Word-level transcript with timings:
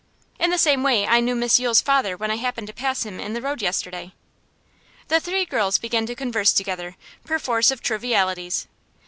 In 0.39 0.49
the 0.49 0.57
same 0.57 0.81
way 0.81 1.05
I 1.05 1.19
knew 1.19 1.35
Miss 1.35 1.59
Yule's 1.59 1.79
father 1.79 2.17
when 2.17 2.31
I 2.31 2.37
happened 2.37 2.65
to 2.65 2.73
pass 2.73 3.03
him 3.05 3.19
in 3.19 3.33
the 3.33 3.41
road 3.41 3.61
yesterday.' 3.61 4.13
The 5.09 5.19
three 5.19 5.45
girls 5.45 5.77
began 5.77 6.07
to 6.07 6.15
converse 6.15 6.53
together, 6.53 6.95
perforce 7.23 7.69
of 7.69 7.83
trivialities. 7.83 8.65